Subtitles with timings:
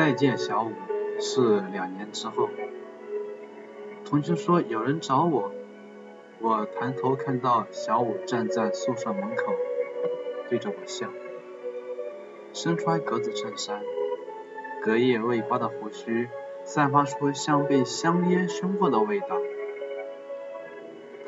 [0.00, 0.72] 再见小五
[1.20, 2.48] 是两年之后，
[4.02, 5.52] 同学说有人找我，
[6.40, 9.52] 我抬头看到小五站在宿舍门口，
[10.48, 11.06] 对着我笑，
[12.54, 13.82] 身穿格子衬衫，
[14.82, 16.30] 隔夜未刮的胡须
[16.64, 19.36] 散发出像被香烟熏过的味道，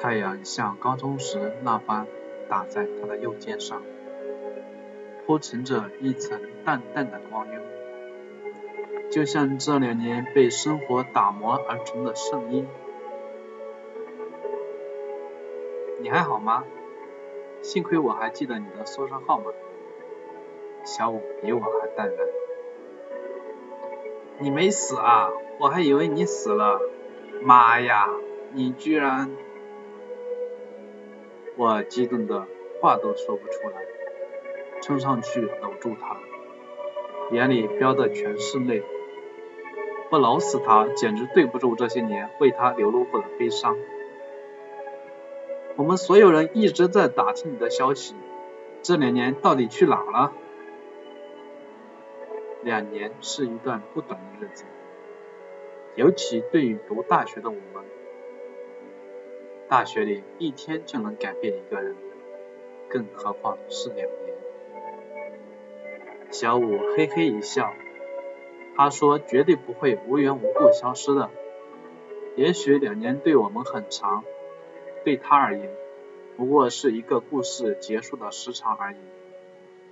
[0.00, 2.06] 太阳像高中时那般
[2.48, 3.82] 打在他的右肩上，
[5.26, 7.60] 铺陈着一层淡淡的光晕。
[9.12, 12.66] 就像这两年被生活打磨而成的圣婴。
[16.00, 16.64] 你还好吗？
[17.60, 19.52] 幸亏我还记得你的宿舍号码。
[20.84, 22.26] 小五比我还淡然。
[24.38, 25.28] 你没死啊？
[25.60, 26.80] 我还以为你死了。
[27.42, 28.08] 妈呀！
[28.54, 29.30] 你居然……
[31.56, 32.46] 我激动的
[32.80, 33.84] 话都说不出来，
[34.80, 36.16] 冲上去搂住他，
[37.30, 38.82] 眼里飙的全是泪。
[40.12, 43.78] 不老死他，简直对不住这些年为他流露过的悲伤。
[45.74, 48.14] 我们所有人一直在打听你的消息，
[48.82, 50.34] 这两年到底去哪了？
[52.62, 54.64] 两年是一段不短的日子，
[55.94, 57.82] 尤其对于读大学的我们，
[59.66, 61.96] 大学里一天就能改变一个人，
[62.90, 64.36] 更何况是两年。
[66.30, 67.72] 小五嘿嘿一笑。
[68.74, 71.30] 他说：“绝对不会无缘无故消失的。
[72.36, 74.24] 也许两年对我们很长，
[75.04, 75.70] 对他而言，
[76.36, 78.96] 不过是一个故事结束的时长而已。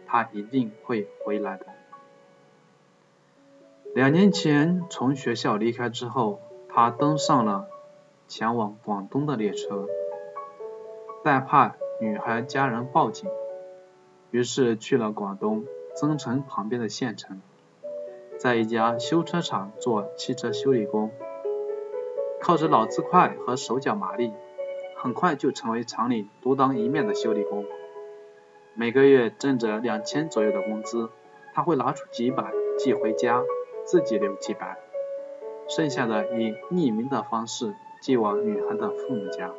[0.07, 1.67] 他一定会回来的。”
[3.95, 7.69] 两年前从学校离开之后，他登上了
[8.29, 9.89] 前往广东的列车，
[11.23, 13.29] 但怕女孩家人报警，
[14.31, 17.43] 于是去了广东增城旁边的县城。
[18.41, 21.11] 在一家修车厂做汽车修理工，
[22.41, 24.33] 靠着脑子快和手脚麻利，
[24.97, 27.67] 很快就成为厂里独当一面的修理工。
[28.73, 31.11] 每个月挣着两千左右的工资，
[31.53, 33.45] 他会拿出几百寄回家，
[33.85, 34.79] 自己留几百，
[35.69, 39.53] 剩下的以匿名的方式寄往女孩的父母家。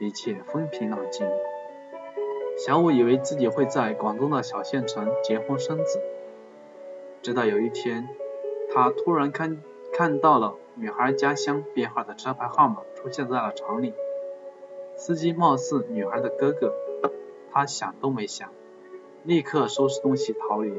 [0.00, 1.28] 一切风平浪静。
[2.56, 6.00] 小五以为自己会在广东的小县城结婚生子。
[7.22, 8.08] 直到有一天，
[8.72, 9.62] 他突然看
[9.92, 13.92] 看到了女孩家乡编号的车牌号码出现在了厂里，
[14.96, 16.74] 司机貌似女孩的哥哥，
[17.50, 18.50] 他想都没想，
[19.24, 20.72] 立刻收拾东西逃离，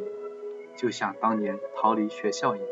[0.75, 2.67] 就像当年逃离学校一样。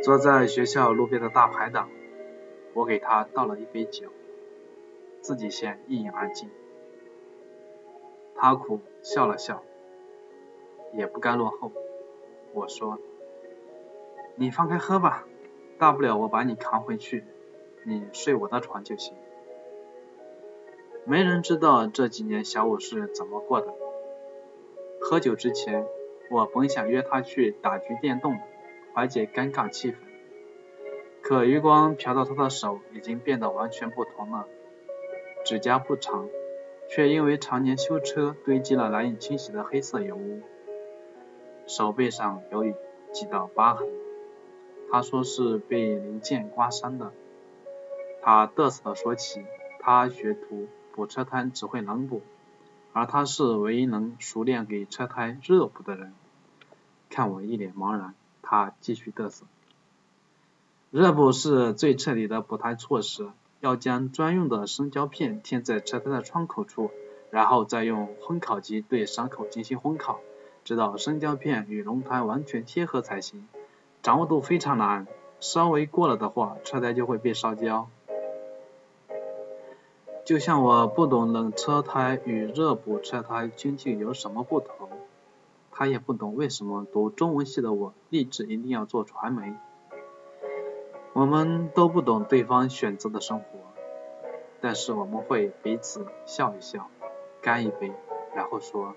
[0.00, 1.90] 坐在学校路边的大排档，
[2.72, 4.08] 我给他倒了一杯酒，
[5.20, 6.48] 自己先一饮而尽。
[8.36, 9.64] 他苦笑了笑。
[10.92, 11.72] 也不甘落后，
[12.52, 12.98] 我说
[14.36, 15.26] ：“你放开喝吧，
[15.78, 17.24] 大不了我把你扛回去，
[17.84, 19.14] 你睡我的床就行。”
[21.04, 23.72] 没人知道这几年小五是怎么过的。
[25.00, 25.86] 喝酒之前，
[26.30, 28.38] 我本想约他去打局电动，
[28.92, 29.96] 缓解尴尬气氛，
[31.22, 34.46] 可余光瞟到他的手已经变得完全不同了，
[35.46, 36.28] 指甲不长，
[36.90, 40.42] 却因为常年修车堆积了难以清洗的黑色油污。
[41.68, 42.64] 手背上有
[43.12, 43.86] 几道疤痕，
[44.90, 47.12] 他说是被零件刮伤的。
[48.22, 49.44] 他得瑟地说起，
[49.78, 52.22] 他学徒补车胎只会冷补，
[52.94, 56.14] 而他是唯一能熟练给车胎热补的人。
[57.10, 59.44] 看我一脸茫然，他继续嘚瑟。
[60.90, 63.28] 热补是最彻底的补胎措施，
[63.60, 66.90] 要将专用的生胶片贴在车胎的窗口处，
[67.30, 70.20] 然后再用烘烤机对伤口进行烘烤。
[70.68, 73.48] 直到生胶片与轮胎完全贴合才行，
[74.02, 75.06] 掌握度非常难，
[75.40, 77.88] 稍微过了的话，车胎就会被烧焦。
[80.26, 84.90] 就像我不懂冷车胎与热补车胎究竟有什么不同，
[85.70, 89.54] 他也不懂为什么读中文系的我立志一定要做传媒。
[91.14, 93.44] 我们都不懂对方选择的生活，
[94.60, 96.90] 但是我们会彼此笑一笑，
[97.40, 97.90] 干一杯，
[98.36, 98.94] 然后说。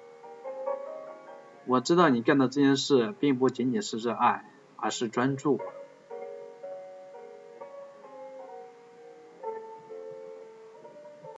[1.65, 5.59] 我知道你干的这件事并不仅仅是热爱，而是专注。